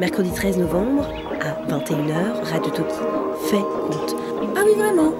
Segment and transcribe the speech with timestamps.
[0.00, 1.06] Mercredi 13 novembre,
[1.42, 2.94] à 21h, Radio Toki
[3.50, 4.16] fait compte.
[4.56, 5.12] Ah oui, vraiment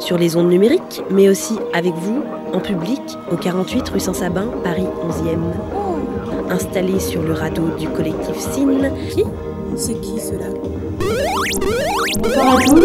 [0.00, 3.00] Sur les ondes numériques, mais aussi avec vous, en public,
[3.30, 5.38] au 48 rue Saint-Sabin, Paris 11e.
[5.72, 9.22] Oh, Installé sur le radeau du collectif SIN, qui
[9.76, 10.46] C'est qui cela
[12.20, 12.80] Bonsoir à tous,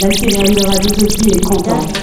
[0.00, 1.98] la de Radio Toki est contente.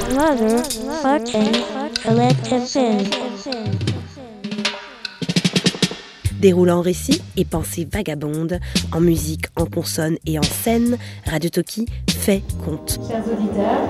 [6.45, 8.59] Déroulant récits et pensées vagabondes,
[8.91, 10.95] en musique, en consonne et en scène,
[11.25, 12.99] Radio Toki fait compte.
[13.09, 13.81] Chers auditeurs,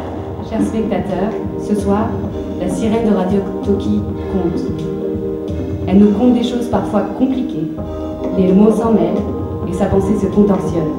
[0.49, 2.07] chers spectateurs, ce soir,
[2.61, 3.99] la sirène de Radio Toki
[4.31, 4.61] compte.
[5.85, 7.67] Elle nous conte des choses parfois compliquées.
[8.37, 9.21] Les mots s'en mêlent
[9.69, 10.93] et sa pensée se contorsionne.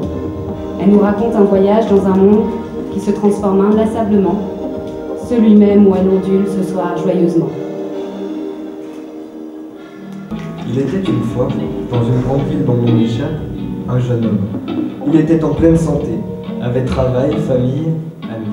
[0.79, 2.51] Elle nous raconte un voyage dans un monde
[2.93, 4.39] qui se transforme inlassablement,
[5.27, 7.49] celui-même où elle ondule ce soir joyeusement.
[10.77, 11.49] Il était une fois,
[11.91, 13.31] dans une grande ville dont on échappe,
[13.89, 14.41] un jeune homme.
[15.07, 16.11] Il était en pleine santé,
[16.61, 18.53] avait travail, famille, amis.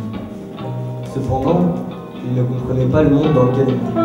[1.14, 1.76] Cependant,
[2.26, 4.00] il ne comprenait pas le monde dans lequel il vivait.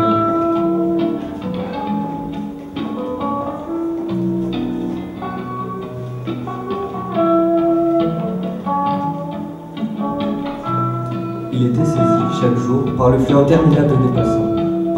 [11.53, 14.48] Il était saisi chaque jour par le flux interminable des passants,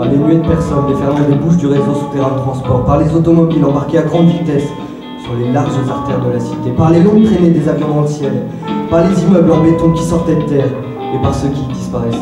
[0.01, 3.13] par les nuées de personnes déferlant des bouches du réseau souterrain de transport, par les
[3.13, 4.67] automobiles embarquées à grande vitesse
[5.23, 8.07] sur les larges artères de la cité, par les longues traînées des avions dans le
[8.07, 8.33] ciel,
[8.89, 10.71] par les immeubles en béton qui sortaient de terre
[11.13, 12.17] et par ceux qui disparaissaient.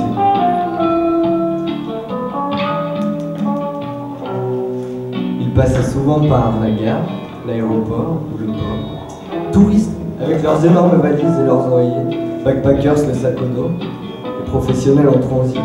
[5.40, 7.04] Il passait souvent par la gare,
[7.48, 9.54] l'aéroport ou le port.
[9.54, 15.08] Touristes avec leurs énormes valises et leurs oreillers, backpackers le sac au dos, les professionnels
[15.08, 15.62] en transit,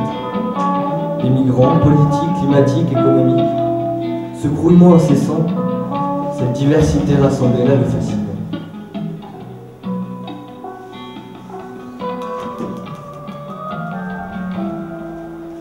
[1.25, 3.45] les migrants, politiques, climatiques, économiques.
[4.43, 5.47] Ce grouillement incessant,
[6.39, 8.21] cette diversité rassemblée là le fascinait.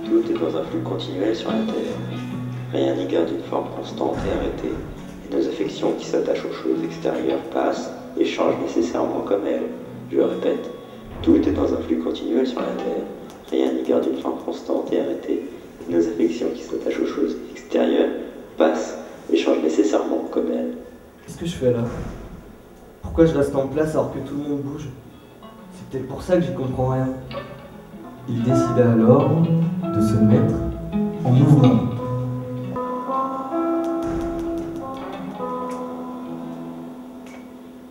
[0.05, 1.95] Tout est dans un flux continuel sur la Terre.
[2.73, 4.75] Rien n'y garde une forme constante et arrêtée.
[5.31, 7.89] Et nos affections qui s'attachent aux choses extérieures passent
[8.19, 9.69] et changent nécessairement comme elles.
[10.11, 10.69] Je le répète,
[11.21, 13.05] tout est dans un flux continuel sur la Terre.
[13.49, 15.42] Rien n'y garde une forme constante et arrêtée.
[15.89, 18.09] Nos affections qui s'attachent aux choses extérieures
[18.57, 18.97] passent
[19.31, 20.77] et changent nécessairement comme elles.
[21.25, 21.83] Qu'est-ce que je fais là?
[23.01, 24.87] Pourquoi je reste en place alors que tout le monde bouge?
[25.73, 27.09] C'est peut-être pour ça que j'y comprends rien.
[28.29, 29.29] Il décida alors
[29.83, 30.55] de se mettre
[31.25, 31.79] en mouvement.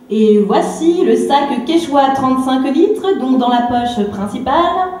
[0.09, 4.92] Et voici le sac Quechua 35 litres, donc dans la poche principale.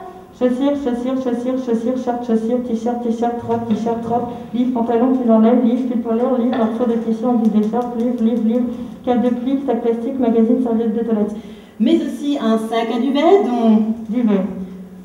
[0.43, 4.23] Chaussures, chaussures, chaussures, chaussures, short, chaussures, t-shirt, t-shirt, robe, t-shirt, robe,
[4.53, 7.93] livre, pantalon, pull enlève, livre, pull polaire, livre, morceau de tissu en guise des shorts,
[7.97, 8.65] livre, livre, livre,
[9.05, 11.35] câble de pli, sac plastique, magazine, serviette de toilette.
[11.79, 14.41] Mais aussi un sac à duvet, dont Duvet.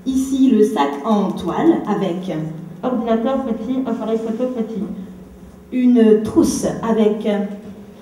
[0.06, 2.36] ici le sac en toile avec
[2.82, 4.82] Ordinateur petit, appareil photo petit.
[5.70, 7.28] une trousse avec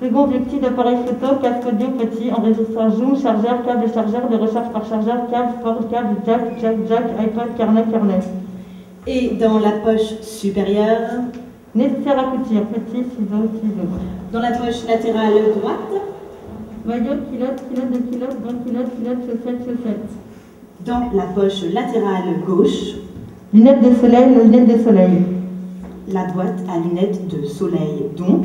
[0.01, 4.85] Second objectif d'appareil photo, casque audio petit, enregistreur zoom, chargeur, câble chargeur, de recharge par
[4.87, 8.21] chargeur, câble, port, câble, jack, jack, jack, iPod, carnet, carnet.
[9.07, 10.99] et dans la poche supérieure,
[11.75, 13.89] Nécessaire à couture, petit, ciseaux, ciseaux.
[14.33, 16.03] dans la poche latérale droite,
[16.87, 20.11] Maillot, culotte, culotte de culotte, bon culotte, culotte, chaussettes, chaussettes.
[20.87, 22.97] dans la poche latérale gauche,
[23.55, 25.23] Lunettes de soleil, lunettes de soleil.
[26.09, 28.43] la boîte à lunettes de soleil, dont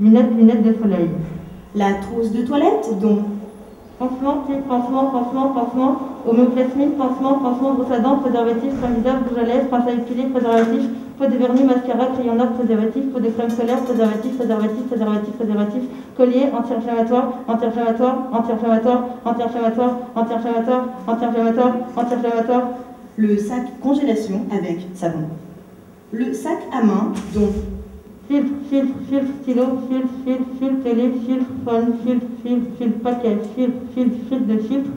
[0.00, 1.08] Lunettes, lunettes de soleil.
[1.74, 3.22] la trousse de toilette, dont
[3.96, 9.38] Pansement, type, pansement, pansement, pansement, homéoplasmine, pansement, pansement, brosse à dents, préservatif, crème visage, rouge
[9.38, 10.82] à lèvres, pince à épiler, préservatif,
[11.16, 15.82] peau de vernis, mascara, crayon noir, préservatif, peau de crème solaire, préservatif, préservatif, préservatif, préservatif,
[16.16, 22.68] collier, anti-inflammatoire, anti-inflammatoire, anti-inflammatoire, anti-inflammatoire, anti-inflammatoire, anti-inflammatoire, anti-inflammatoire,
[23.16, 25.28] le sac congélation avec savon,
[26.10, 27.52] le sac à main, dont
[28.28, 33.74] Silf, silf, silf, stylo, silf, silf, silf, télé, silf, phone, silf, silf, silf, paquet, silf,
[33.94, 34.92] silf, silf de chiffres,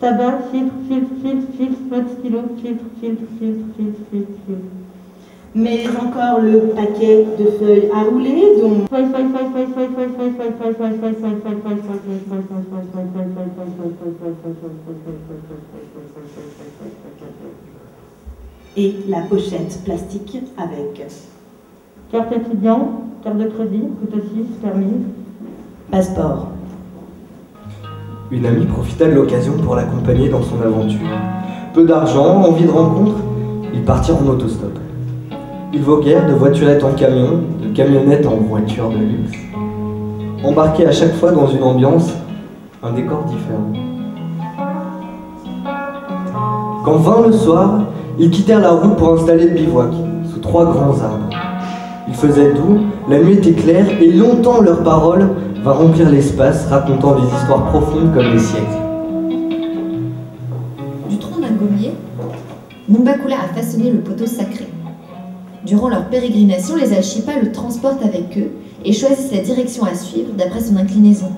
[0.00, 4.58] tabac, silf, silf, silf, silf, mode stylo, silf, silf, silf, silf, silf, silf.
[5.54, 8.90] Mais encore le paquet de feuilles à rouler, donc.
[18.76, 21.00] Et la pochette plastique avec
[22.12, 22.88] Carte étudiant,
[23.24, 25.02] carte de crédit, couteau suisse, permis.
[25.90, 26.46] passeport.
[28.30, 31.00] Une amie profita de l'occasion pour l'accompagner dans son aventure.
[31.74, 33.16] Peu d'argent, envie de rencontre,
[33.74, 34.78] ils partirent en autostop.
[35.72, 39.38] Ils voguèrent de voiturette en camion, de camionnette en voiture de luxe,
[40.44, 42.12] embarqués à chaque fois dans une ambiance,
[42.84, 43.72] un décor différent.
[46.84, 47.80] Quand vint le soir,
[48.16, 49.90] ils quittèrent la route pour installer le bivouac,
[50.32, 51.25] sous trois grands arbres.
[52.20, 52.78] Faisait doux,
[53.10, 55.28] la nuit était claire, et longtemps leurs paroles
[55.62, 58.64] va remplir l'espace, racontant des histoires profondes comme des siècles.
[61.10, 61.92] Du tronc d'un gommier,
[62.88, 64.66] Numbakula a façonné le poteau sacré.
[65.66, 68.50] Durant leur pérégrination, les Alchipas le transportent avec eux
[68.82, 71.32] et choisissent la direction à suivre d'après son inclinaison.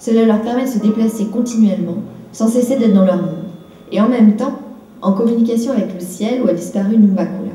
[0.00, 1.98] Cela leur permet de se déplacer continuellement,
[2.32, 3.44] sans cesser d'être dans leur monde,
[3.92, 4.58] et en même temps
[5.02, 7.52] en communication avec le ciel où a disparu Numbakula.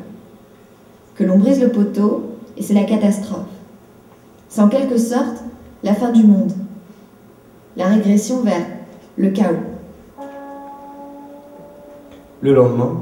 [1.16, 2.25] Que l'on brise le poteau,
[2.58, 3.46] et c'est la catastrophe.
[4.50, 5.44] C'est en quelque sorte
[5.84, 6.52] la fin du monde,
[7.78, 8.66] la régression vers
[9.18, 9.56] le chaos.
[12.42, 12.94] Le lendemain,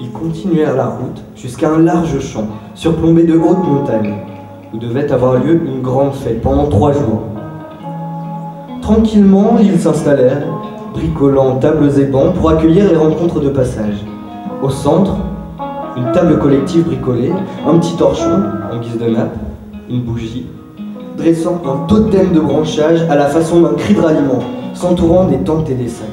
[0.00, 4.16] ils continuèrent la route jusqu'à un large champ, surplombé de hautes montagnes,
[4.72, 7.22] où devait avoir lieu une grande fête pendant trois jours.
[8.82, 10.46] Tranquillement, ils s'installèrent,
[10.92, 14.04] bricolant tables et bancs pour accueillir les rencontres de passage.
[14.62, 15.16] Au centre,
[15.96, 17.32] une table collective bricolée,
[17.66, 18.42] un petit torchon
[18.72, 19.36] en guise de nappe,
[19.88, 20.46] une bougie,
[21.16, 24.40] dressant un totem de branchage à la façon d'un cri de ralliement,
[24.74, 26.08] s'entourant des tentes et des sacs.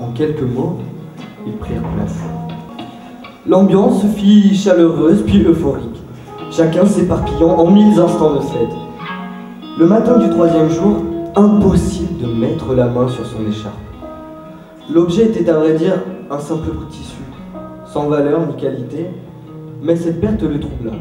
[0.00, 0.78] En quelques mots,
[1.46, 2.18] ils prirent place.
[3.46, 6.00] L'ambiance fit chaleureuse puis euphorique,
[6.50, 8.74] chacun s'éparpillant en mille instants de fête.
[9.78, 10.96] Le matin du troisième jour,
[11.34, 13.74] impossible de mettre la main sur son écharpe.
[14.92, 15.94] L'objet était à vrai dire
[16.30, 17.16] un simple tissu,
[17.92, 19.06] sans valeur ni qualité,
[19.82, 20.92] mais cette perte le troubla.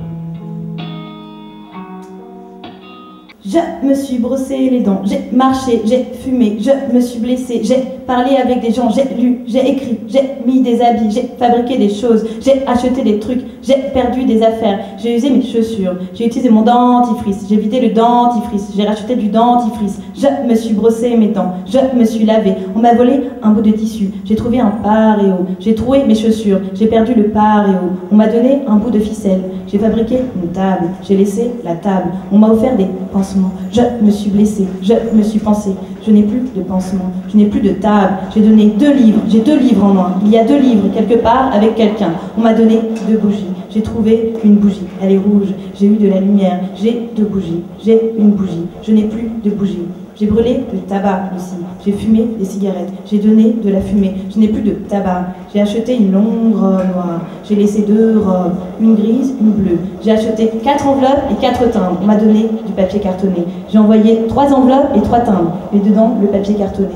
[3.51, 7.83] Je me suis brossé les dents, j'ai marché, j'ai fumé, je me suis blessé, j'ai
[8.07, 11.89] parlé avec des gens, j'ai lu, j'ai écrit, j'ai mis des habits, j'ai fabriqué des
[11.89, 16.50] choses, j'ai acheté des trucs, j'ai perdu des affaires, j'ai usé mes chaussures, j'ai utilisé
[16.50, 21.27] mon dentifrice, j'ai vidé le dentifrice, j'ai racheté du dentifrice, je me suis brossé mes
[21.27, 24.71] dents, je me suis lavé, on m'a volé un bout de tissu, j'ai trouvé un
[24.81, 27.80] paréo, j'ai trouvé mes chaussures, j'ai perdu le paréo,
[28.12, 32.12] on m'a donné un bout de ficelle, j'ai fabriqué une table, j'ai laissé la table,
[32.31, 33.41] on m'a offert des pansements,
[33.72, 35.72] je me suis blessé, je me suis pensé,
[36.06, 39.40] je n'ai plus de pansement, je n'ai plus de table, j'ai donné deux livres, j'ai
[39.40, 42.54] deux livres en moi, il y a deux livres quelque part avec quelqu'un, on m'a
[42.54, 45.50] donné deux bougies, j'ai trouvé une bougie, elle est rouge,
[45.80, 49.50] j'ai eu de la lumière, j'ai deux bougies, j'ai une bougie, je n'ai plus de
[49.52, 49.80] bougie.
[50.22, 51.56] J'ai brûlé le tabac aussi.
[51.84, 52.94] J'ai fumé des cigarettes.
[53.08, 54.14] J'ai donné de la fumée.
[54.32, 55.30] Je n'ai plus de tabac.
[55.52, 57.22] J'ai acheté une longue robe noire.
[57.44, 59.80] J'ai laissé deux robes, une grise, une bleue.
[60.04, 61.98] J'ai acheté quatre enveloppes et quatre timbres.
[62.04, 63.48] On m'a donné du papier cartonné.
[63.68, 65.58] J'ai envoyé trois enveloppes et trois timbres.
[65.74, 66.90] Et dedans, le papier cartonné.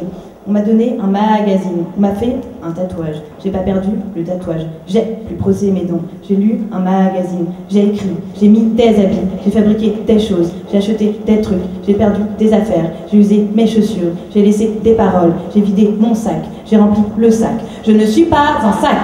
[0.47, 1.85] On m'a donné un magazine.
[1.97, 3.15] On m'a fait un tatouage.
[3.43, 4.61] J'ai pas perdu le tatouage.
[4.85, 6.01] J'ai plus brossé mes dents.
[6.21, 7.47] J'ai lu un magazine.
[7.67, 8.11] J'ai écrit.
[8.39, 9.21] J'ai mis des habits.
[9.43, 10.51] J'ai fabriqué des choses.
[10.71, 11.63] J'ai acheté des trucs.
[11.87, 12.91] J'ai perdu des affaires.
[13.11, 14.11] J'ai usé mes chaussures.
[14.31, 15.33] J'ai laissé des paroles.
[15.51, 16.43] J'ai vidé mon sac.
[16.67, 17.55] J'ai rempli le sac.
[17.83, 19.01] Je ne suis pas un sac.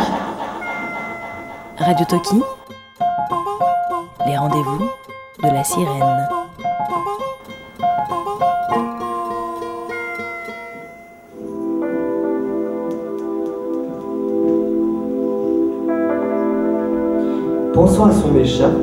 [1.80, 2.36] Radio Toki,
[4.28, 4.86] les rendez-vous
[5.44, 6.41] de la sirène.
[17.74, 18.74] Pensant à son écharpe,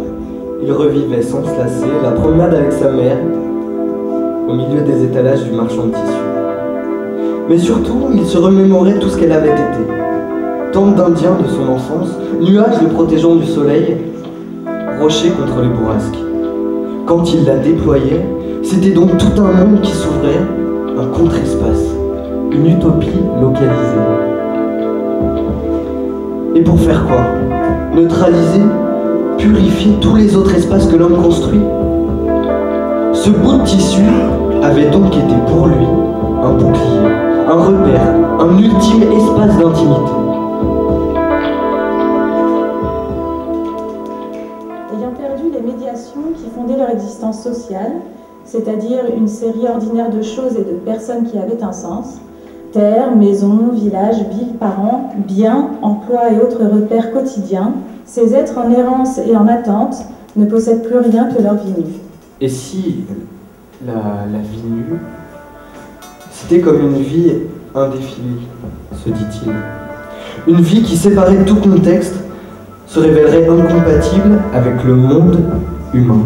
[0.62, 3.18] il revivait sans se lasser la promenade avec sa mère
[4.48, 6.24] au milieu des étalages du marchand de tissus.
[7.50, 10.72] Mais surtout, il se remémorait tout ce qu'elle avait été.
[10.72, 13.98] Tente d'Indiens de son enfance, nuages le protégeant du soleil,
[14.98, 16.18] rocher contre les bourrasques.
[17.06, 18.24] Quand il la déployait,
[18.62, 20.40] c'était donc tout un monde qui s'ouvrait,
[20.98, 21.94] un contre-espace,
[22.52, 23.98] une utopie localisée.
[26.54, 27.57] Et pour faire quoi?
[27.94, 28.62] Neutraliser
[29.38, 31.60] Purifier tous les autres espaces que l'homme construit
[33.12, 34.02] Ce bout de tissu
[34.62, 35.86] avait donc été pour lui
[36.42, 37.08] un bouclier,
[37.48, 40.12] un repère, un ultime espace d'intimité.
[44.92, 47.92] Ayant perdu les médiations qui fondaient leur existence sociale,
[48.44, 52.18] c'est-à-dire une série ordinaire de choses et de personnes qui avaient un sens,
[52.72, 57.72] terre, maison, village, ville, parents, biens, emploi et autres repères quotidiens,
[58.04, 59.96] ces êtres en errance et en attente
[60.36, 62.00] ne possèdent plus rien que leur vie nue.
[62.40, 63.04] Et si
[63.86, 64.98] la, la vie nue,
[66.30, 67.32] c'était comme une vie
[67.74, 68.46] indéfinie,
[69.04, 69.52] se dit-il.
[70.46, 72.14] Une vie qui, séparée de tout contexte,
[72.86, 75.38] se révélerait incompatible avec le monde
[75.92, 76.22] humain.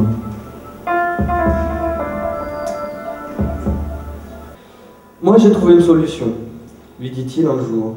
[5.24, 6.26] Moi, j'ai trouvé une solution,
[6.98, 7.94] lui dit-il un jour.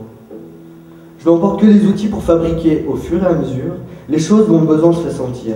[1.17, 3.73] Je n'emporte que les outils pour fabriquer, au fur et à mesure,
[4.07, 5.55] les choses dont le besoin se fait sentir.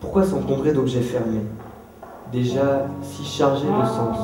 [0.00, 1.44] Pourquoi s'encombrer d'objets fermés,
[2.32, 4.18] déjà si chargés de sens?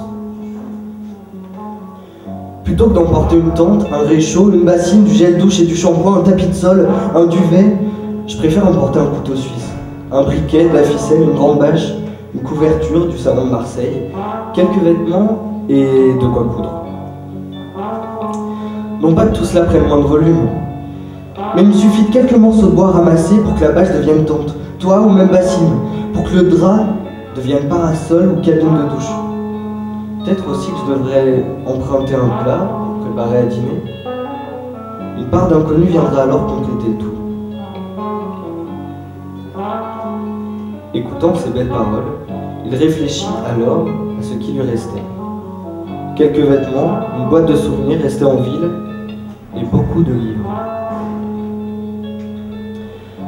[2.64, 6.16] Plutôt que d'emporter une tente, un réchaud, une bassine, du gel douche et du shampoing,
[6.18, 7.76] un tapis de sol, un duvet,
[8.26, 9.70] je préfère emporter un couteau suisse,
[10.10, 11.92] un briquet, de la ficelle, une grande bâche,
[12.34, 14.10] une couverture du salon de Marseille,
[14.54, 16.84] quelques vêtements et de quoi coudre.
[19.00, 20.48] Non pas que tout cela prenne moins de volume,
[21.54, 24.24] mais il me suffit de quelques morceaux de bois ramassés pour que la bâche devienne
[24.24, 25.74] tente, toit ou même bassine,
[26.12, 26.86] pour que le drap
[27.36, 29.12] devienne parasol ou cabine de douche.
[30.24, 32.68] Peut-être aussi que je devrais emprunter un plat,
[33.02, 33.82] préparer à dîner.
[35.18, 37.14] Une part d'inconnu viendra alors compléter tout.
[40.94, 42.04] Écoutant ces belles paroles,
[42.64, 43.86] il réfléchit alors
[44.18, 45.02] à ce qui lui restait.
[46.16, 48.70] Quelques vêtements, une boîte de souvenirs restée en ville
[49.56, 50.48] et beaucoup de livres.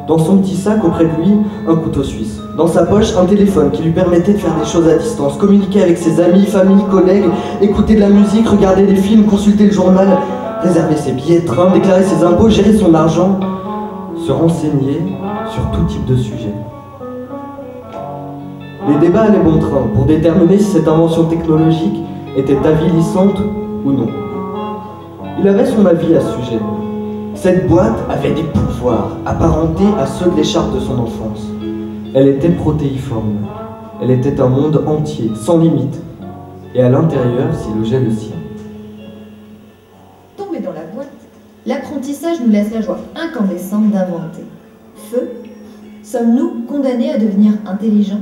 [0.07, 1.33] Dans son petit sac auprès de lui,
[1.67, 2.39] un couteau suisse.
[2.57, 5.83] Dans sa poche, un téléphone qui lui permettait de faire des choses à distance, communiquer
[5.83, 7.25] avec ses amis, famille, collègues,
[7.61, 10.07] écouter de la musique, regarder des films, consulter le journal,
[10.63, 13.41] réserver ses billets de train, déclarer ses impôts, gérer son argent,
[14.25, 15.03] se renseigner
[15.53, 16.55] sur tout type de sujet.
[18.89, 21.97] Les débats allaient bon train pour déterminer si cette invention technologique
[22.37, 23.41] était avilissante
[23.85, 24.09] ou non.
[25.39, 26.61] Il avait son avis à ce sujet.
[27.35, 31.47] Cette boîte avait des pouvoirs apparentés à ceux de l'écharpe de son enfance.
[32.15, 33.37] Elle était protéiforme.
[34.01, 36.01] Elle était un monde entier, sans limite.
[36.75, 38.37] Et à l'intérieur s'y logeait le sien.
[40.37, 41.13] Tombé dans la boîte,
[41.67, 44.45] l'apprentissage nous laisse la joie incandescente d'inventer.
[45.11, 45.31] Feu,
[46.03, 48.21] sommes-nous condamnés à devenir intelligents?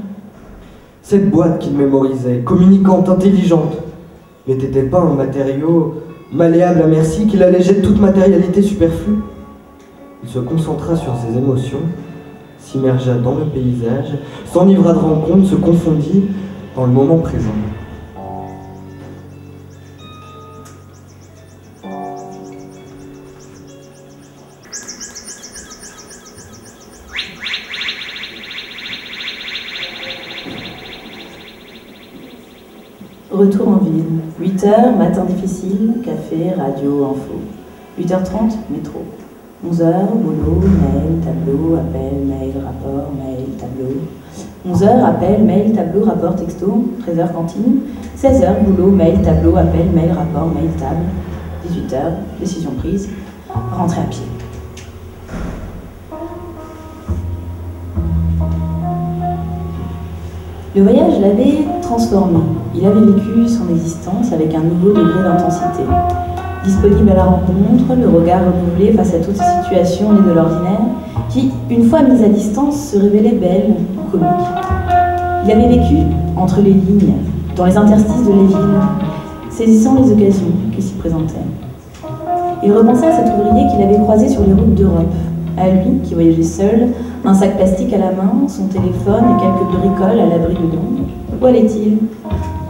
[1.02, 3.74] Cette boîte qu'il mémorisait, communicante, intelligente,
[4.46, 5.94] n'était-elle pas un matériau
[6.32, 9.18] malléable à merci qu'il allégeait de toute matérialité superflue
[10.22, 11.80] Il se concentra sur ses émotions,
[12.58, 14.14] s'immergea dans le paysage,
[14.46, 16.24] s'enivra de rencontres, se confondit
[16.76, 17.54] dans le moment présent.
[33.34, 34.20] Retour en ville.
[34.40, 37.34] 8h, matin difficile, café, radio, info.
[37.98, 39.00] 8h30, métro.
[39.66, 39.82] 11h,
[40.22, 44.02] boulot, mail, tableau, appel, mail, rapport, mail, tableau.
[44.68, 46.84] 11h, appel, mail, tableau, rapport, texto.
[47.04, 47.80] 13h, cantine.
[48.16, 51.06] 16h, boulot, mail, tableau, appel, mail, rapport, mail, table.
[51.68, 53.08] 18h, décision prise.
[53.48, 54.22] Rentrer à pied.
[60.76, 62.40] Le voyage l'avait transformé.
[62.74, 65.84] Il avait vécu son existence avec un nouveau degré d'intensité.
[66.64, 70.80] Disponible à la rencontre, le regard renouvelé face à toute situation née de l'ordinaire,
[71.28, 74.26] qui, une fois mise à distance, se révélait belle ou comique.
[75.44, 75.98] Il avait vécu
[76.36, 77.12] entre les lignes,
[77.54, 78.80] dans les interstices de la ville,
[79.50, 81.34] saisissant les occasions qui s'y présentaient.
[82.64, 85.06] Il repensait à cet ouvrier qu'il avait croisé sur les routes d'Europe,
[85.56, 86.88] à lui qui voyageait seul,
[87.24, 91.08] un sac plastique à la main, son téléphone et quelques bricoles à l'abri de l'ombre.
[91.40, 91.98] Où allait-il?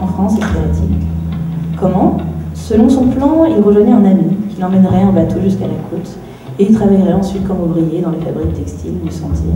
[0.01, 1.77] En France, espérait-il.
[1.79, 2.17] Comment?
[2.53, 6.09] Selon son plan, il rejoignait un ami qui l'emmènerait en bateau jusqu'à la côte
[6.57, 9.51] et il travaillerait ensuite comme ouvrier dans les fabriques textiles du sentier.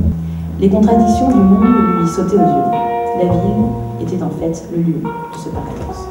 [0.59, 1.65] Les contradictions du monde
[2.01, 3.23] lui sautaient aux yeux.
[3.23, 3.65] La ville
[4.01, 6.07] était en fait le lieu de ce paradoxe.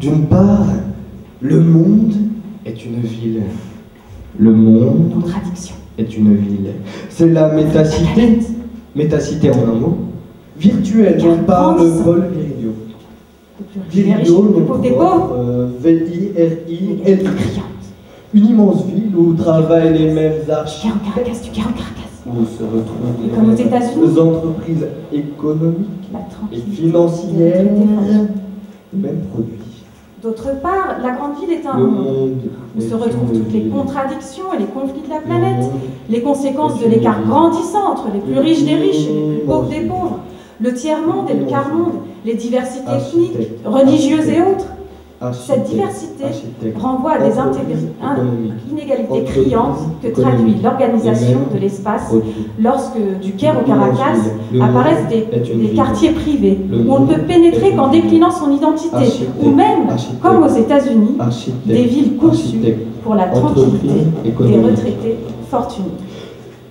[0.00, 0.66] D'une part,
[1.40, 2.14] le monde
[2.64, 3.42] est une ville.
[4.38, 5.74] Le monde Contradiction.
[5.98, 6.70] est une ville.
[7.08, 8.38] C'est la métacité.
[8.94, 9.96] Métacité en un mot.
[10.58, 12.72] Virtuelle dont parle Paul Virilio.
[13.90, 15.34] Virilio, des pauvres.
[15.38, 17.60] euh, V-I-R-I-L-I.
[18.34, 20.96] Une immense ville où travaillent les mêmes architectes,
[22.26, 26.08] où se retrouvent Et les entreprises économiques
[26.52, 29.65] et financières, les mêmes produits.
[30.22, 32.38] D'autre part, la grande ville est un Le monde
[32.76, 35.70] où se retrouvent toutes les contradictions et les conflits de la planète,
[36.08, 39.68] les conséquences de l'écart grandissant entre les plus riches des riches et les plus pauvres
[39.68, 40.20] des pauvres,
[40.58, 44.66] le tiers-monde et le quart-monde, les diversités ethniques, religieuses et autres.
[45.32, 46.24] Cette diversité
[46.78, 47.32] renvoie à des
[48.70, 52.12] inégalités criantes que traduit l'organisation de l'espace
[52.60, 54.18] lorsque du Caire au Caracas
[54.60, 59.86] apparaissent des, quartiers privés où on ne peut pénétrer qu'en déclinant son identité, ou même,
[60.22, 61.16] comme aux États-Unis,
[61.64, 62.60] des villes conçues
[63.02, 63.88] pour la tranquillité
[64.24, 65.16] des retraités
[65.48, 65.86] fortunés.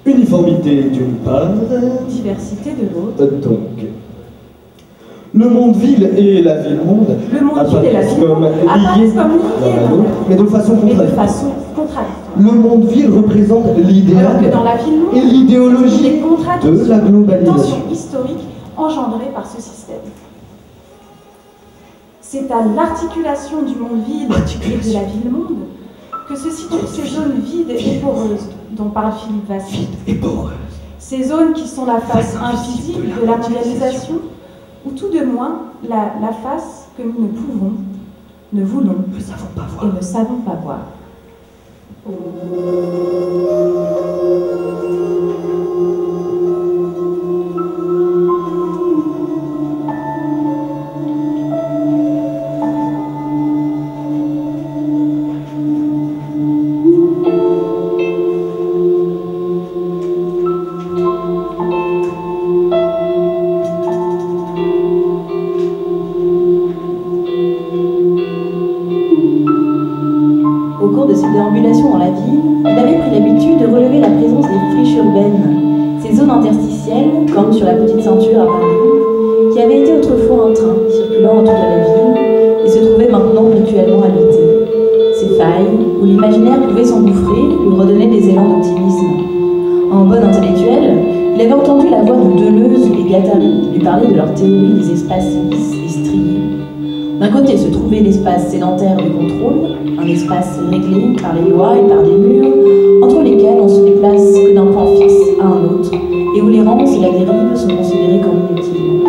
[0.06, 1.50] Uniformité d'une part,
[2.08, 3.38] Diversité de l'autre.
[3.42, 3.95] donc.
[5.38, 8.24] Le monde-ville et la ville-monde Le monde-ville et la ville
[8.70, 12.08] apparaissent comme liés, mais de façon contradictoire.
[12.40, 16.22] Le monde-ville représente Alors l'idéal ville et l'idéologie
[16.64, 17.54] de la globalisation.
[17.54, 18.46] tensions historiques
[18.78, 19.98] engendrées par ce système.
[22.22, 24.32] C'est à l'articulation du monde vide
[24.64, 25.68] et de la ville-monde
[26.30, 29.88] que se situent ces zones vides et poreuses dont parle Philippe Vassy.
[30.98, 34.16] Ces zones qui sont la face invisible de la mondialisation,
[34.86, 37.74] ou tout de moins la, la face que nous ne pouvons,
[38.54, 39.06] ne voulons
[39.82, 40.80] et ne savons pas voir.
[88.16, 89.08] Des élans d'optimisme.
[89.92, 90.98] En bon intellectuel,
[91.36, 94.92] il avait entendu la voix de Deleuze et Guattari lui parler de leur théorie des
[94.92, 96.40] espaces lisses et striés.
[97.20, 101.88] D'un côté se trouvait l'espace sédentaire du contrôle, un espace réglé par les lois et
[101.90, 102.54] par des murs,
[103.04, 105.92] entre lesquels on se déplace que d'un point fixe à un autre,
[106.36, 109.04] et où l'errance et la dérive sont considérées comme inutiles.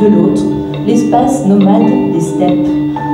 [0.00, 0.42] De l'autre,
[0.86, 2.68] l'espace nomade des steppes,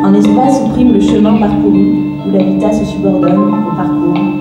[0.04, 1.86] un espace où prime le chemin parcouru,
[2.26, 4.37] où l'habitat se subordonne au parcours.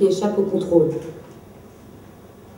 [0.00, 0.88] Qui échappent au contrôle.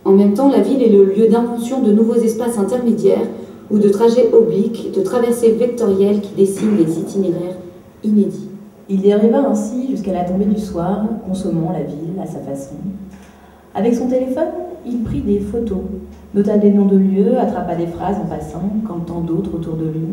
[0.04, 3.26] En même temps, la ville est le lieu d'invention de nouveaux espaces intermédiaires
[3.70, 7.56] ou de trajets obliques, de traversées vectorielles qui dessinent des itinéraires
[8.04, 8.48] inédits.
[8.88, 12.74] Il dériva ainsi jusqu'à la tombée du soir, consommant la ville à sa façon.
[13.74, 14.50] Avec son téléphone,
[14.84, 15.82] il prit des photos,
[16.34, 19.84] nota des noms de lieux, attrapa des phrases en passant, comme tant d'autres autour de
[19.84, 20.08] lui.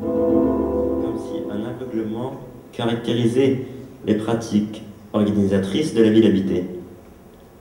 [0.00, 2.32] Comme si un aveuglement
[2.72, 3.66] caractérisait
[4.06, 6.64] les pratiques organisatrices de la ville habitée.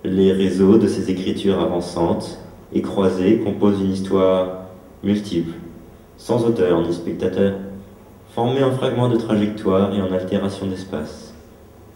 [0.03, 2.39] Les réseaux de ces écritures avançantes
[2.73, 4.65] et croisées composent une histoire
[5.03, 5.53] multiple,
[6.17, 7.53] sans auteur ni spectateur,
[8.33, 11.33] formée en fragments de trajectoire et en altération d'espace.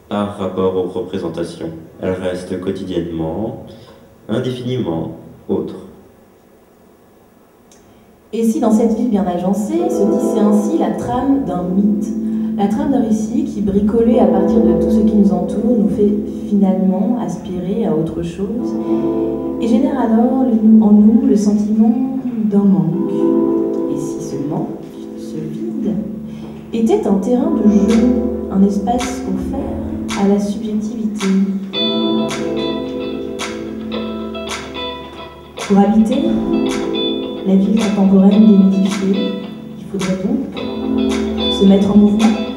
[0.10, 1.70] Par rapport aux représentations,
[2.02, 3.66] elle reste quotidiennement,
[4.28, 5.76] indéfiniment autre.
[8.34, 12.21] Et si dans cette ville bien agencée se tissait ainsi la trame d'un mythe,
[12.62, 15.90] la trame d'un récit qui, bricolé à partir de tout ce qui nous entoure, nous
[15.90, 16.12] fait
[16.48, 18.76] finalement aspirer à autre chose
[19.60, 20.46] et génère alors
[20.82, 22.20] en nous le sentiment
[22.52, 23.10] d'un manque.
[23.92, 24.68] Et si ce manque,
[25.18, 25.96] ce vide,
[26.72, 28.08] était un terrain de jeu,
[28.52, 31.28] un espace offert à la subjectivité.
[35.68, 36.18] Pour habiter
[37.48, 39.32] la ville contemporaine démythifiée,
[39.80, 42.51] il faudrait donc se mettre en mouvement,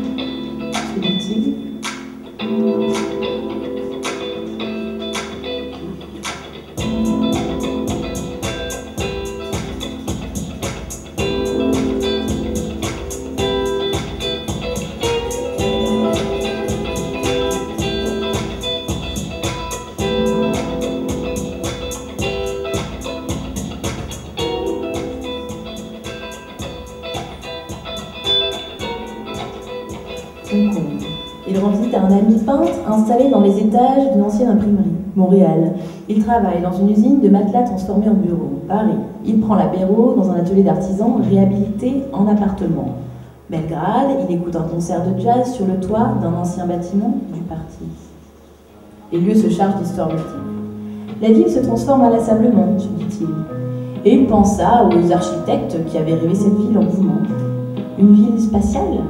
[31.96, 35.72] un ami peintre installé dans les étages d'une ancienne imprimerie, Montréal.
[36.08, 38.98] Il travaille dans une usine de matelas transformés en bureaux, Paris.
[39.24, 42.88] Il prend l'apéro dans un atelier d'artisans réhabilité en appartement.
[43.50, 47.84] Belgrade, il écoute un concert de jazz sur le toit d'un ancien bâtiment du parti.
[49.12, 50.54] Les lieux se chargent d'histoire multiples.
[51.22, 53.28] La ville se transforme inlassablement, se dit-il.
[54.04, 57.22] Et il pensa aux architectes qui avaient rêvé cette ville en mouvement.
[57.98, 59.02] Une ville spatiale?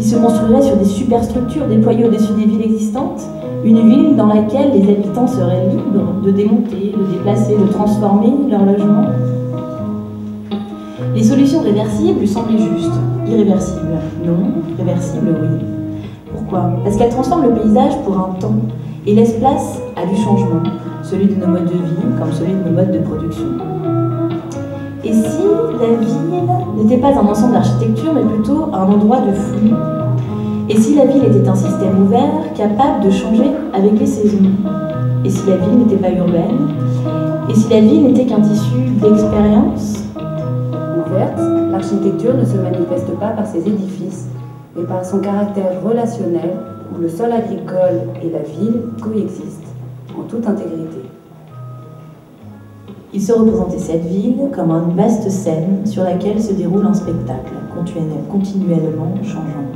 [0.00, 3.20] Qui se construirait sur des superstructures déployées au-dessus des villes existantes,
[3.64, 8.64] une ville dans laquelle les habitants seraient libres de démonter, de déplacer, de transformer leur
[8.64, 9.04] logement.
[11.14, 12.90] Les solutions réversibles lui semblaient justes.
[13.28, 14.38] Irréversibles, non.
[14.78, 15.66] Réversibles, oui.
[16.32, 16.70] Pourquoi?
[16.82, 18.54] Parce qu'elle transforme le paysage pour un temps
[19.06, 20.62] et laisse place à du changement,
[21.02, 23.44] celui de nos modes de vie comme celui de nos modes de production.
[25.02, 25.42] Et si
[25.80, 26.44] la ville
[26.76, 29.72] n'était pas un ensemble d'architecture, mais plutôt un endroit de flux
[30.68, 34.50] Et si la ville était un système ouvert, capable de changer avec les saisons?
[35.24, 36.68] Et si la ville n'était pas urbaine?
[37.48, 40.04] Et si la ville n'était qu'un tissu d'expérience?
[40.16, 41.40] Ouverte,
[41.72, 44.28] l'architecture ne se manifeste pas par ses édifices,
[44.76, 46.50] mais par son caractère relationnel
[46.94, 49.74] où le sol agricole et la ville coexistent
[50.18, 51.09] en toute intégrité.
[53.12, 57.52] Il se représentait cette ville comme une vaste scène sur laquelle se déroule un spectacle
[57.74, 59.66] continuellement changeant.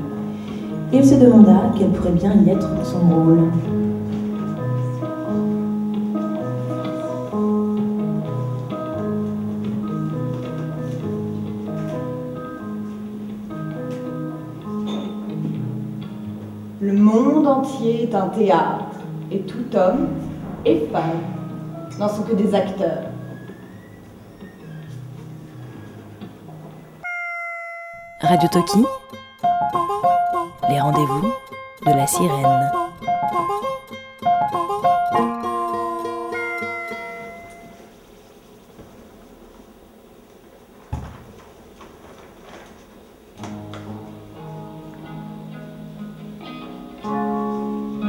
[0.92, 3.50] Il se demanda quel pourrait bien y être son rôle.
[16.80, 18.84] Le monde entier est un théâtre,
[19.32, 20.06] et tout homme
[20.64, 21.02] et femme
[21.98, 23.13] n'en sont que des acteurs.
[28.34, 28.84] Radio Toki,
[30.68, 31.22] les rendez-vous
[31.86, 32.72] de la sirène.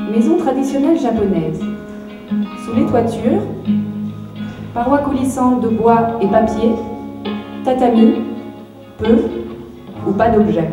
[0.09, 1.61] Maison traditionnelle japonaise.
[2.65, 3.43] Sous les toitures,
[4.73, 6.71] parois coulissantes de bois et papier,
[7.63, 8.23] tatami,
[8.97, 9.44] peu
[10.15, 10.69] pas d'objet.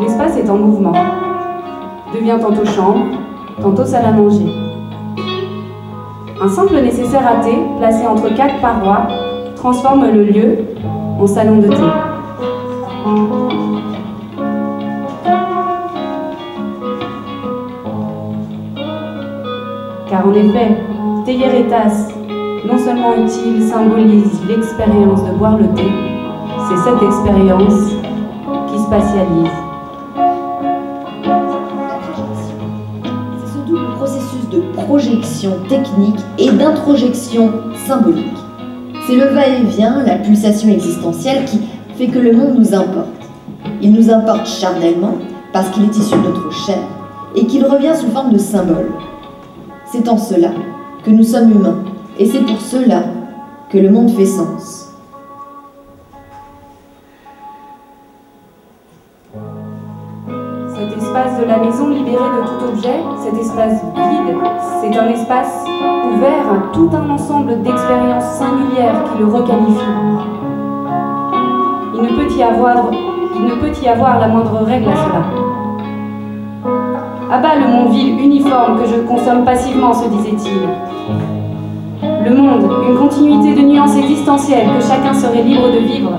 [0.00, 0.92] L'espace est en mouvement,
[2.14, 3.04] devient tantôt chambre,
[3.60, 4.46] tantôt salle à manger.
[6.40, 9.06] Un simple nécessaire à thé, placé entre quatre parois,
[9.56, 10.58] transforme le lieu
[11.20, 11.76] en salon de thé.
[20.08, 20.76] Car en effet,
[21.24, 22.08] Théieritas,
[22.66, 26.11] non seulement utile, symbolise l'expérience de boire le thé,
[26.72, 27.90] c'est cette expérience
[28.70, 29.50] qui spatialise.
[33.38, 37.52] C'est ce double processus de projection technique et d'introjection
[37.86, 38.24] symbolique.
[39.06, 41.60] C'est le va-et-vient, la pulsation existentielle qui
[41.96, 43.08] fait que le monde nous importe.
[43.82, 45.16] Il nous importe charnellement
[45.52, 46.78] parce qu'il est issu de notre chair
[47.34, 48.92] et qu'il revient sous forme de symbole.
[49.90, 50.52] C'est en cela
[51.04, 51.82] que nous sommes humains
[52.18, 53.02] et c'est pour cela
[53.68, 54.81] que le monde fait sens.
[62.82, 64.36] Cet espace vide,
[64.80, 65.64] c'est un espace
[66.12, 69.78] ouvert à tout un ensemble d'expériences singulières qui le requalifient.
[71.94, 72.90] Il ne peut y avoir,
[73.36, 75.22] il ne peut y avoir la moindre règle à cela.
[77.30, 80.68] Abat le monde vil uniforme que je consomme passivement, se disait-il.
[82.24, 86.18] Le monde, une continuité de nuances existentielles que chacun serait libre de vivre.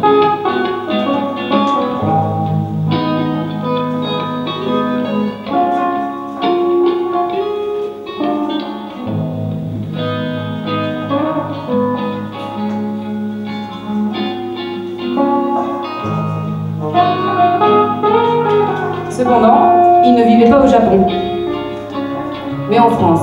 [22.90, 23.22] France.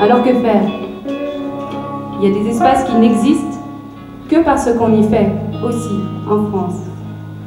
[0.00, 0.62] Alors que faire?
[2.20, 3.58] Il y a des espaces qui n'existent
[4.28, 5.32] que parce qu'on y fait
[5.64, 6.00] aussi
[6.30, 6.80] en France.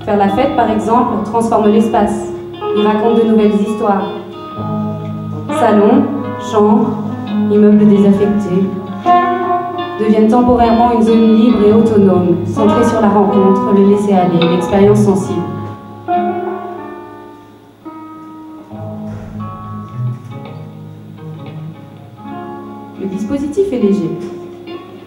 [0.05, 2.29] Faire la fête, par exemple, transforme l'espace.
[2.75, 4.07] Il raconte de nouvelles histoires.
[5.59, 6.03] Salons,
[6.51, 7.03] chambres,
[7.51, 8.67] immeubles désaffectés
[9.99, 15.52] deviennent temporairement une zone libre et autonome, centrée sur la rencontre, le laisser-aller, l'expérience sensible.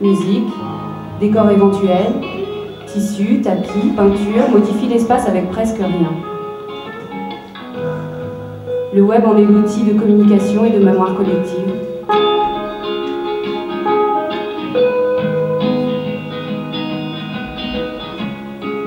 [0.02, 0.52] Musique,
[1.18, 2.12] décor éventuel,
[2.86, 6.12] tissu, tapis, peinture modifient l'espace avec presque rien.
[8.92, 11.72] Le web en est l'outil de communication et de mémoire collective.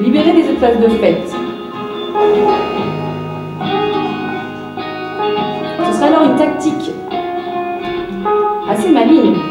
[0.01, 1.35] Libérer des espaces de fête.
[5.83, 6.91] Ce serait alors une tactique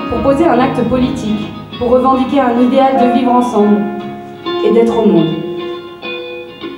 [0.09, 3.79] pour poser un acte politique, pour revendiquer un idéal de vivre ensemble
[4.65, 5.29] et d'être au monde.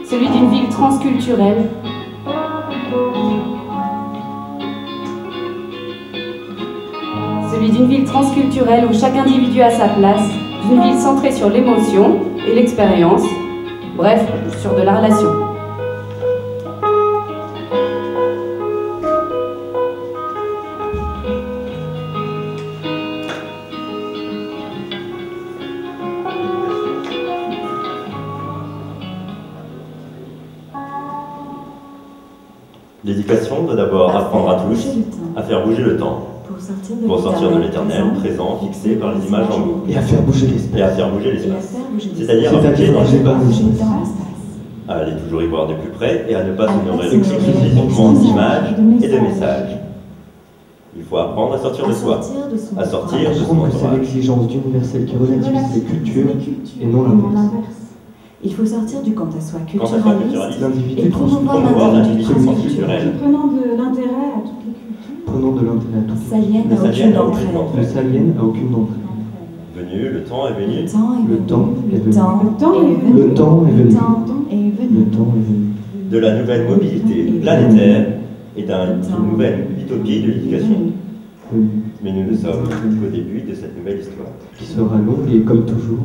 [0.05, 1.69] Celui d'une ville transculturelle.
[7.53, 10.29] Celui d'une ville transculturelle où chaque individu a sa place,
[10.69, 13.25] d'une ville centrée sur l'émotion et l'expérience,
[13.97, 14.23] bref,
[14.61, 15.50] sur de la relation.
[37.06, 39.85] Pour sortir de l'éternel présent fixé par les images en mots.
[39.88, 40.78] Et à faire bouger l'espace.
[40.78, 41.74] Et à faire bouger l'espace.
[42.16, 44.09] C'est-à-dire à bouger dans l'espace.
[44.88, 48.12] À aller toujours y voir de plus près et à ne pas se nourrir exclusivement
[48.12, 49.78] d'images et de messages.
[50.96, 52.20] Il faut apprendre à sortir de soi,
[52.76, 54.00] à sortir de son que c'est entourage.
[54.00, 56.26] l'exigence d'universel qui relativise les cultures
[56.80, 57.80] et non l'inverse.
[58.42, 63.12] Il faut sortir du quant à soi culturaliste et promouvoir l'individu transculturel.
[63.20, 64.60] Prenant de l'intérêt à cultures.
[65.40, 66.20] Prenant de l'intérêt à tout.
[66.29, 66.76] Salienne Ne
[67.16, 67.87] à aucune Ne elles.
[67.88, 69.85] s'aliène à aucune d'entre elles.
[69.85, 70.83] Venu, le temps est venu.
[70.83, 71.46] Le temps est Le venu.
[71.46, 72.12] temps est Le venu.
[72.12, 73.22] temps Le temps est est venu.
[73.22, 73.94] Le temps est Le venu.
[73.94, 74.16] temps
[74.50, 75.05] est Le venu.
[75.07, 76.11] temps est venu.
[76.11, 78.07] De la nouvelle mobilité planétaire
[78.57, 80.76] et d'un- d'une nouvelle utopie de l'éducation.
[81.53, 81.68] Venu.
[82.05, 84.29] Mais nous ne sommes qu'au début de cette nouvelle histoire.
[84.59, 86.05] Qui sera longue et comme toujours.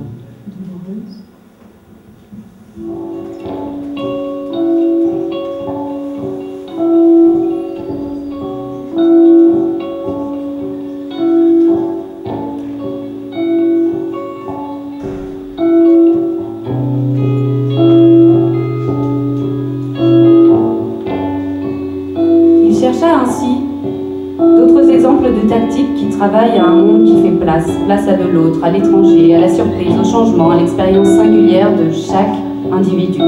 [27.86, 31.92] Place, à de l'autre, à l'étranger, à la surprise, au changement, à l'expérience singulière de
[31.92, 32.36] chaque
[32.72, 33.20] individu.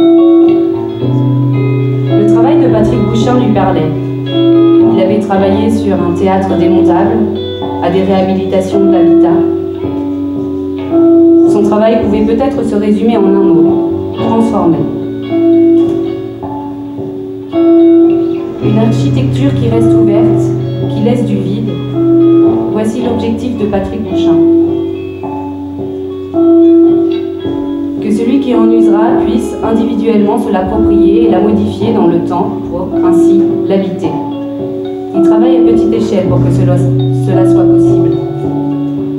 [2.10, 3.92] Le travail de Patrick Bouchin lui parlait.
[4.26, 7.18] Il avait travaillé sur un théâtre démontable,
[7.84, 9.38] à des réhabilitations d'habitat.
[11.50, 14.78] Son travail pouvait peut-être se résumer en un mot, transformer.
[18.64, 20.42] Une architecture qui reste ouverte,
[20.90, 21.67] qui laisse du vide.
[22.88, 24.38] Voici l'objectif de Patrick Bouchin.
[28.02, 32.50] Que celui qui en usera puisse individuellement se l'approprier et la modifier dans le temps
[32.72, 34.08] pour ainsi l'habiter.
[35.14, 38.12] Il travaille à petite échelle pour que cela, cela soit possible.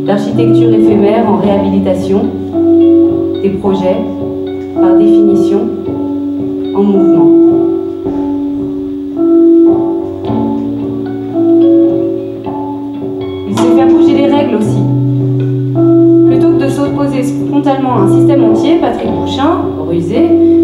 [0.06, 2.22] L'architecture éphémère en réhabilitation,
[3.42, 3.98] des projets,
[4.80, 5.60] par définition,
[6.74, 7.47] en mouvement.
[16.98, 20.16] S'opposer frontalement un système entier, Patrick Bouchin, rusé,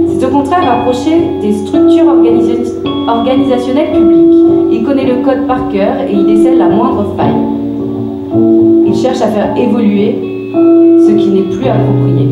[0.08, 2.74] s'est au contraire approché des structures organisa-
[3.06, 4.34] organisationnelles publiques.
[4.72, 7.36] Il connaît le code par cœur et y décèle la moindre faille.
[8.84, 10.16] Il cherche à faire évoluer
[11.06, 12.28] ce qui n'est plus approprié.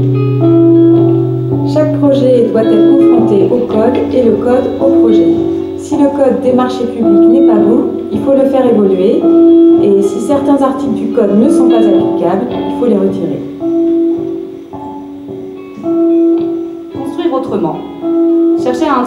[1.73, 5.29] Chaque projet doit être confronté au code et le code au projet.
[5.77, 9.23] Si le code des marchés publics n'est pas bon, il faut le faire évoluer.
[9.85, 13.52] Et si certains articles du code ne sont pas applicables, il faut les retirer.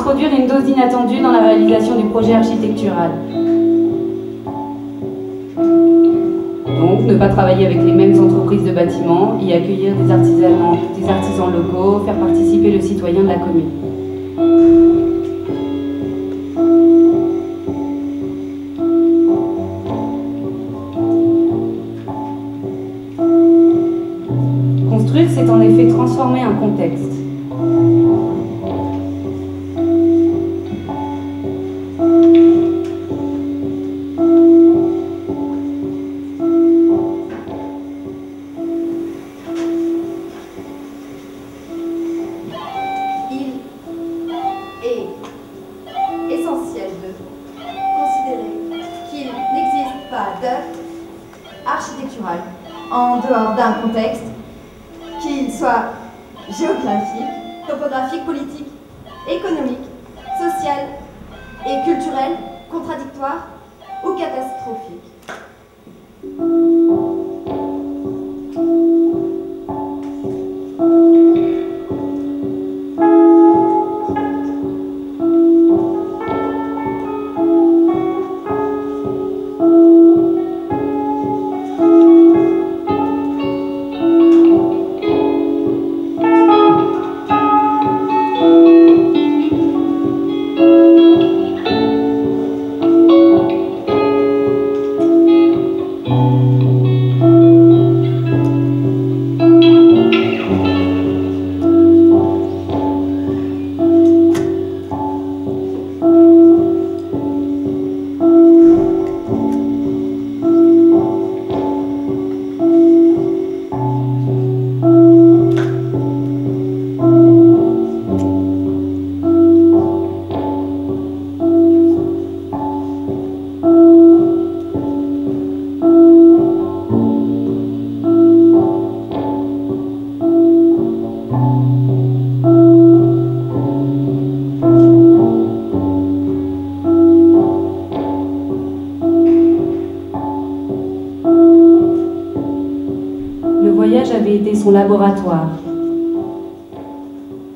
[0.06, 3.10] Introduire une dose inattendue dans la réalisation du projet architectural.
[5.58, 11.10] Donc, ne pas travailler avec les mêmes entreprises de bâtiments, y accueillir des artisans, des
[11.10, 13.72] artisans locaux, faire participer le citoyen de la commune.
[24.88, 27.15] Construire, c'est en effet transformer un contexte.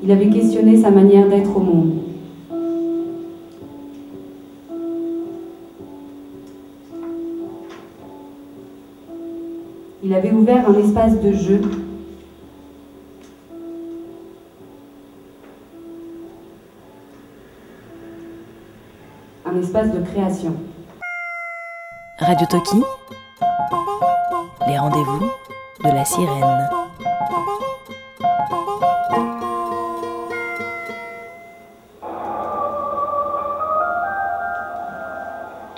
[0.02, 1.92] Il avait questionné sa manière d'être au monde.
[10.02, 11.60] Il avait ouvert un espace de jeu
[19.46, 20.54] un espace de création.
[22.18, 22.82] Radio Toki,
[24.68, 25.24] les rendez-vous
[25.84, 26.89] de la sirène.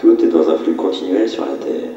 [0.02, 1.90] Tout est dans un flux continuel sur la Terre.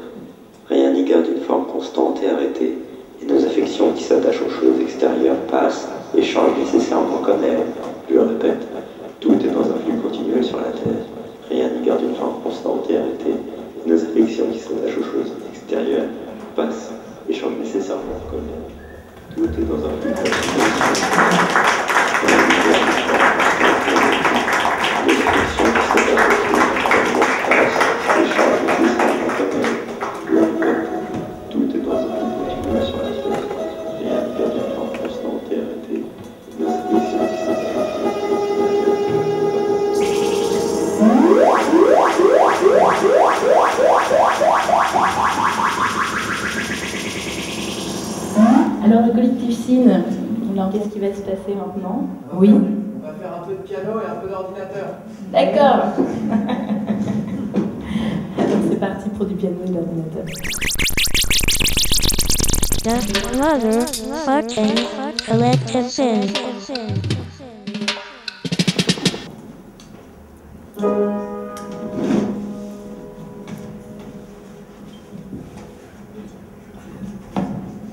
[0.68, 2.78] Rien n'y garde une forme constante et arrêtée,
[3.20, 7.66] et nos affections qui s'attachent aux choses extérieures passent et changent nécessairement comme elles,
[8.08, 8.62] je le répète,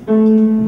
[0.05, 0.62] Música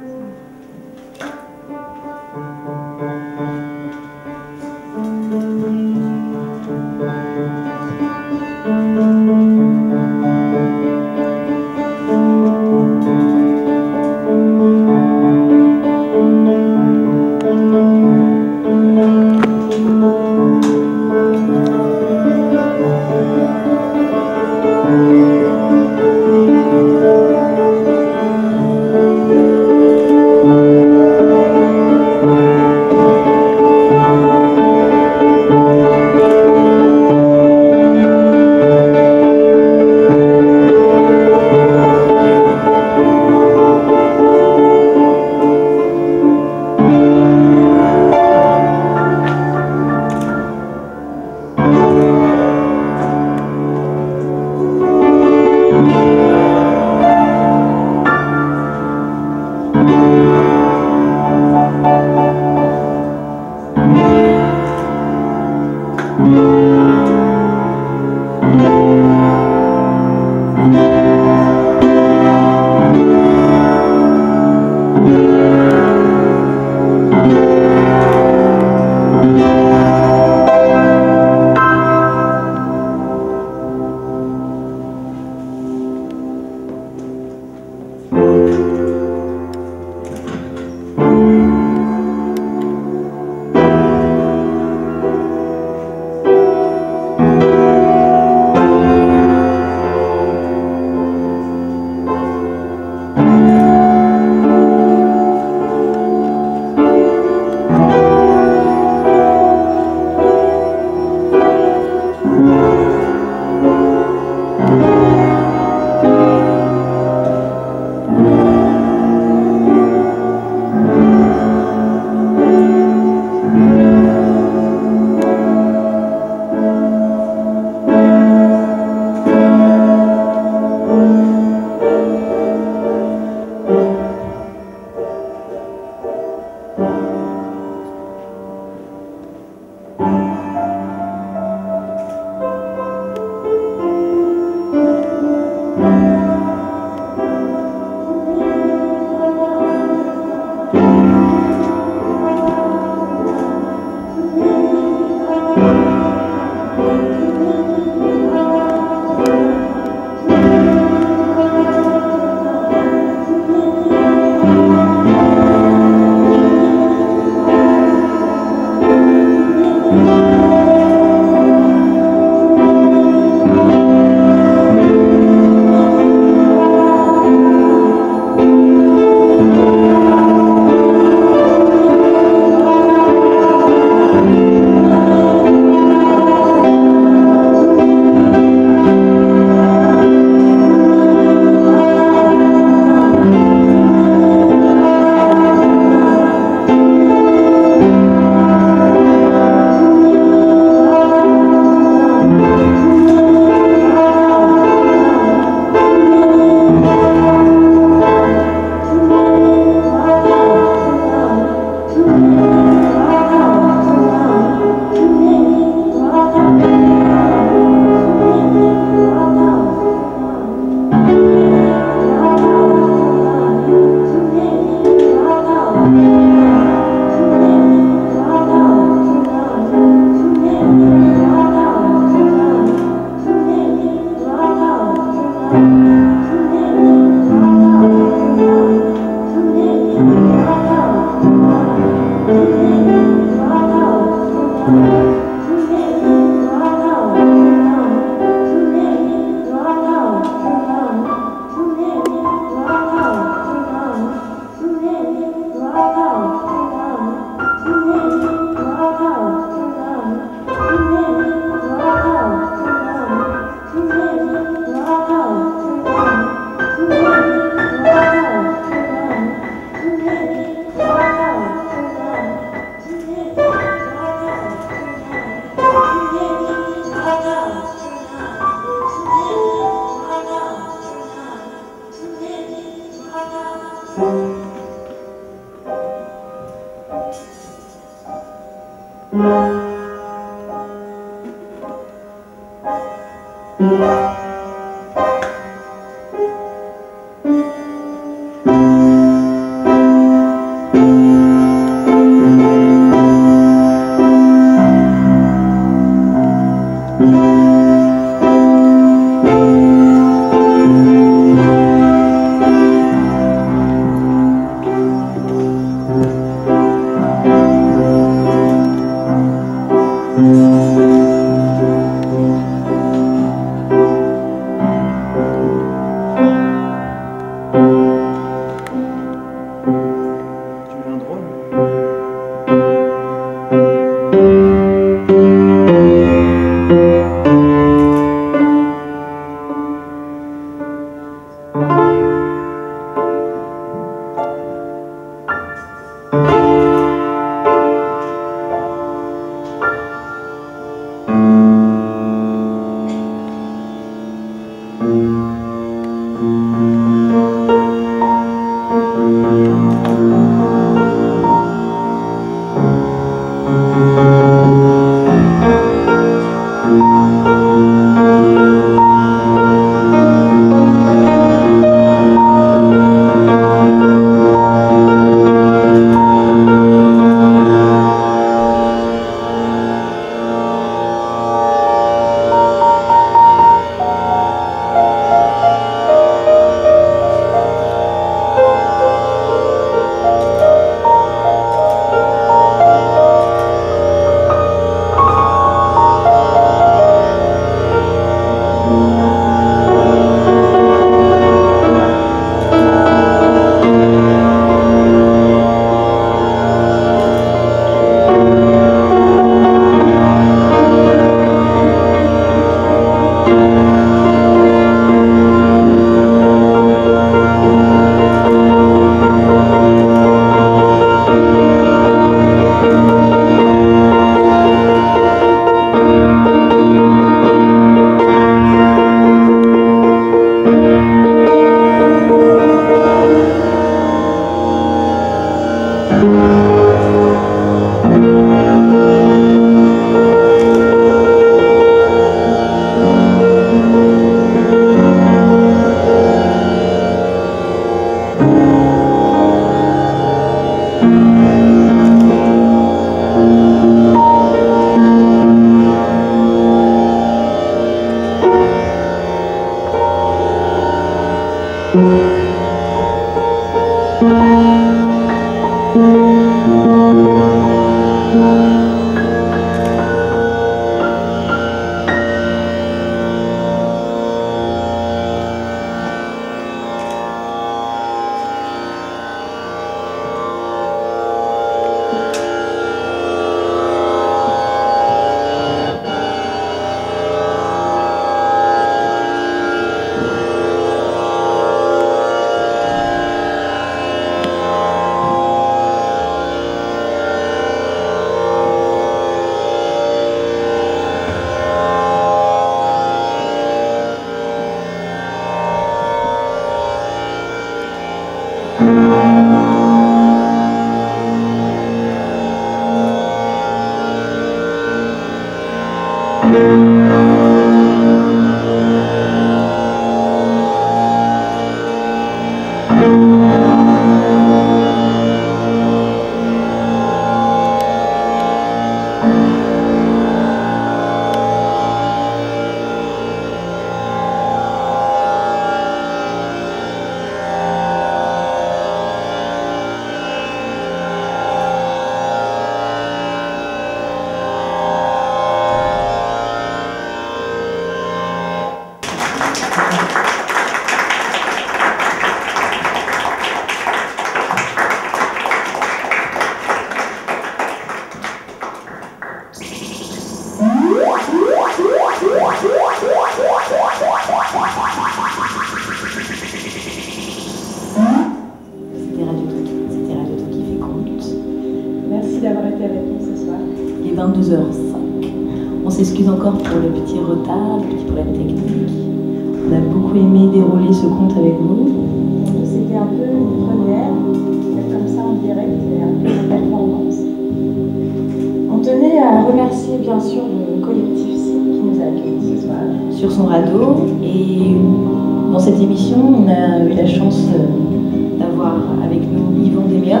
[595.38, 600.00] Pour cette émission, on a eu la chance euh, d'avoir avec nous Yvon Demioc,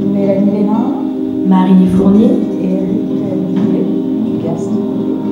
[0.00, 0.94] Mélanie Lénin,
[1.46, 2.30] Marie Fournier,
[2.62, 3.04] Éric
[4.24, 4.70] Dugast,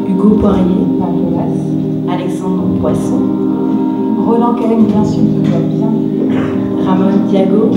[0.06, 0.84] Hugo Poirier,
[2.12, 3.20] Alexandre Poisson,
[4.26, 5.22] Roland Calem, bien sûr,
[6.84, 7.70] Ramon Diago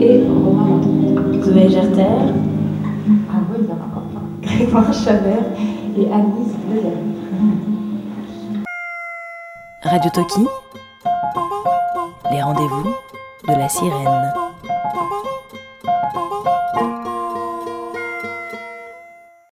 [0.00, 0.80] et Romain
[1.42, 2.32] Zoé Gerter,
[3.30, 3.66] ah oui,
[4.42, 5.44] Grégoire Chabert
[5.98, 6.96] et Agnès Lezer.
[9.82, 10.63] Radio Toki.
[13.74, 14.53] sirène.